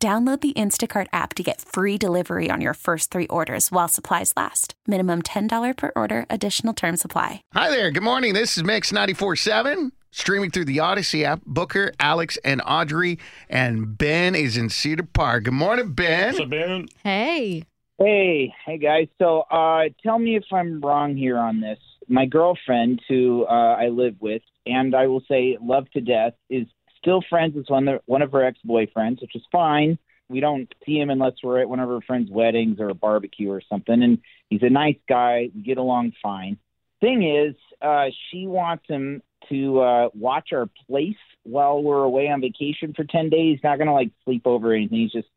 [0.00, 4.32] Download the Instacart app to get free delivery on your first three orders while supplies
[4.36, 4.74] last.
[4.86, 7.42] Minimum $10 per order, additional term supply.
[7.52, 7.90] Hi there.
[7.90, 8.32] Good morning.
[8.32, 11.40] This is Mix 94.7, streaming through the Audacy app.
[11.44, 13.18] Booker, Alex, and Audrey.
[13.50, 15.44] And Ben is in Cedar Park.
[15.44, 16.28] Good morning, Ben.
[16.28, 16.86] What's up, Ben?
[17.02, 17.64] Hey.
[17.98, 19.08] Hey, hey guys.
[19.18, 21.80] So, uh, tell me if I'm wrong here on this.
[22.06, 26.68] My girlfriend, who uh, I live with, and I will say love to death, is
[27.08, 29.98] still friends with one of, one of her ex boyfriends, which is fine.
[30.28, 33.50] We don't see him unless we're at one of her friends' weddings or a barbecue
[33.50, 34.02] or something.
[34.02, 34.18] And
[34.50, 35.50] he's a nice guy.
[35.54, 36.58] We get along fine.
[37.00, 42.42] Thing is, uh, she wants him to uh, watch our place while we're away on
[42.42, 43.58] vacation for 10 days.
[43.64, 44.98] Not going to like sleep over or anything.
[44.98, 45.28] He's just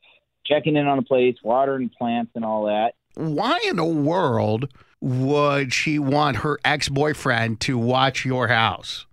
[0.45, 2.95] checking in on the place, watering plants and all that.
[3.13, 9.06] Why in the world would she want her ex boyfriend to watch your house?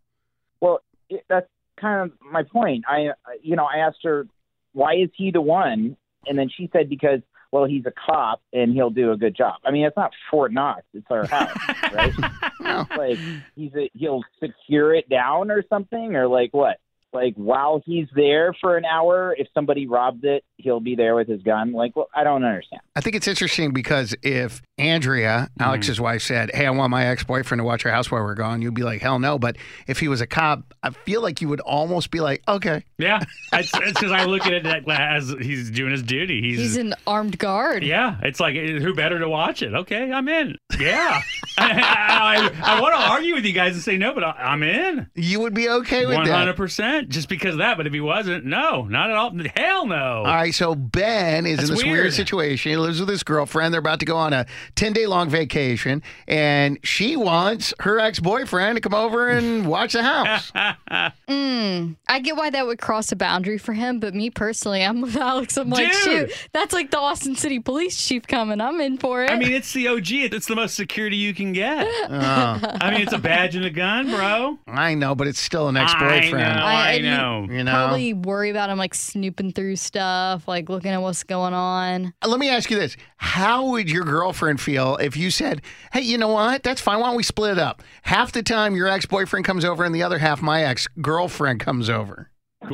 [0.60, 1.46] Well, it, that's
[1.80, 2.84] kind of my point.
[2.86, 3.10] I,
[3.42, 4.26] you know, I asked her,
[4.72, 5.96] why is he the one?
[6.26, 9.54] And then she said, because, well, he's a cop and he'll do a good job.
[9.64, 11.56] I mean, it's not Fort Knox, it's our house,
[11.92, 12.12] right?
[12.60, 12.86] No.
[12.96, 13.18] like,
[13.54, 16.78] he's a, he'll secure it down or something, or like what?
[17.12, 21.26] Like, while he's there for an hour, if somebody robbed it, he'll be there with
[21.26, 21.72] his gun.
[21.72, 22.82] Like, well, I don't understand.
[22.98, 27.22] I think it's interesting because if Andrea, Alex's wife, said, Hey, I want my ex
[27.22, 29.38] boyfriend to watch our house while we're gone, you'd be like, Hell no.
[29.38, 29.54] But
[29.86, 32.82] if he was a cop, I feel like you would almost be like, Okay.
[32.98, 36.42] Yeah, it's because I look at it like as he's doing his duty.
[36.42, 37.84] He's, He's an armed guard.
[37.84, 38.16] yeah.
[38.24, 39.74] It's like eh, who better to watch it?
[39.74, 40.56] Okay, I'm in.
[40.80, 41.20] Yeah,
[41.58, 45.08] I, I, want to argue with you guys and say no, but I, I'm in.
[45.14, 46.36] You would be okay with One that.
[46.36, 47.76] hundred percent, just because of that.
[47.76, 49.32] But if he wasn't, no, not at all.
[49.54, 50.18] Hell no.
[50.18, 51.98] All right, so Ben is That's in this weird.
[52.00, 52.12] weird.
[52.14, 52.72] situation.
[52.88, 53.74] He lives with his girlfriend.
[53.74, 58.18] They're about to go on a 10 day long vacation, and she wants her ex
[58.18, 60.50] boyfriend to come over and watch the house.
[61.28, 65.02] Mm, I get why that would cross a boundary for him, but me personally, I'm
[65.02, 65.56] with Alex.
[65.58, 66.02] I'm like, Dude.
[66.30, 68.60] shoot, that's like the Austin City Police Chief coming.
[68.60, 69.30] I'm in for it.
[69.30, 70.06] I mean, it's the OG.
[70.10, 71.86] It's the most security you can get.
[72.10, 74.58] Oh, I mean, it's a badge and a gun, bro.
[74.66, 76.36] I know, but it's still an ex boyfriend.
[76.36, 76.62] I know.
[76.64, 77.46] I- I and you- know.
[77.50, 77.72] You know?
[77.72, 82.14] probably worry about him like snooping through stuff, like looking at what's going on.
[82.26, 82.96] Let me ask you this.
[83.16, 85.62] How would your girlfriend feel if you said,
[85.92, 86.62] Hey, you know what?
[86.62, 87.00] That's fine.
[87.00, 87.82] Why don't we split it up?
[88.02, 91.60] Half the time your ex boyfriend comes over, and the other half my ex girlfriend
[91.60, 92.30] comes over.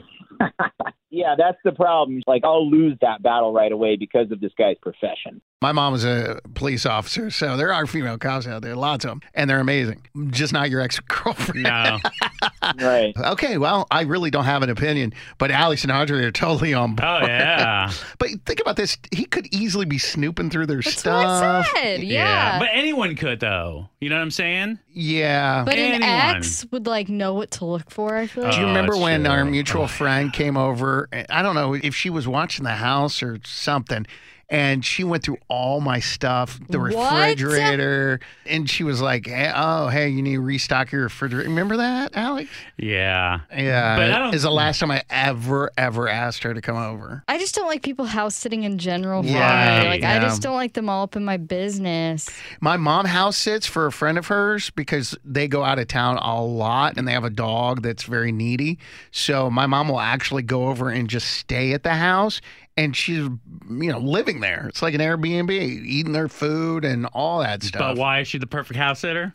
[1.15, 2.23] Yeah, that's the problem.
[2.27, 5.41] Like, I'll lose that battle right away because of this guy's profession.
[5.63, 9.11] My mom was a police officer, so there are female cops out there, lots of
[9.11, 10.05] them, and they're amazing.
[10.31, 11.63] Just not your ex girlfriend.
[11.63, 11.99] No.
[12.81, 13.13] Right.
[13.17, 16.93] Okay, well, I really don't have an opinion, but Alex and Audrey are totally on
[16.93, 17.23] oh, board.
[17.23, 17.93] Oh yeah.
[18.19, 21.25] But think about this: he could easily be snooping through their That's stuff.
[21.25, 22.03] what I said.
[22.03, 22.59] Yeah.
[22.59, 23.89] But anyone could though.
[24.01, 24.79] You know what I'm saying?
[24.93, 25.65] Yeah.
[25.65, 28.17] But an ex would like know what to look for.
[28.17, 28.53] I feel like.
[28.55, 29.33] Do you Oh, remember that's when true.
[29.33, 31.09] our mutual friend came over?
[31.31, 34.07] I don't know if she was watching the house or something.
[34.51, 36.93] And she went through all my stuff, the What?
[37.41, 41.79] refrigerator, and she was like, hey, "Oh, hey, you need to restock your refrigerator." Remember
[41.79, 42.34] that, Alex?
[42.77, 43.41] Yeah.
[43.57, 46.77] Yeah, But I don't- is the last time I ever, ever asked her to come
[46.77, 47.23] over.
[47.29, 49.23] I just don't like people house sitting in general.
[49.23, 49.89] For Yeah, me.
[49.89, 52.29] Like I just don't like them all up in my business.
[52.61, 56.17] My mom house sits for a friend of hers because they go out of town
[56.19, 58.79] a lot and they have a dog that's very needy.
[59.11, 62.41] So my mom will actually go over and just stay at the house
[62.77, 63.39] and she's you
[63.71, 64.67] know living there.
[64.69, 67.81] It's like an Airbnb, eating their food and all that stuff.
[67.81, 69.35] But why is she the perfect house sitter?